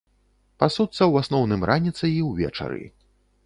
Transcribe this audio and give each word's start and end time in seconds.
Пасуцца 0.61 0.97
ў 0.97 1.13
асноўным 1.25 1.61
раніцай 1.73 2.11
і 2.17 2.21
ўвечары. 2.33 2.83